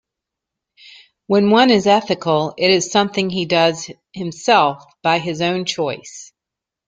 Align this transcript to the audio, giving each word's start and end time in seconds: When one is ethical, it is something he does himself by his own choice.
When 1.27 1.51
one 1.51 1.69
is 1.69 1.85
ethical, 1.85 2.55
it 2.57 2.71
is 2.71 2.89
something 2.91 3.29
he 3.29 3.45
does 3.45 3.87
himself 4.13 4.83
by 5.03 5.19
his 5.19 5.41
own 5.41 5.63
choice. 5.63 6.33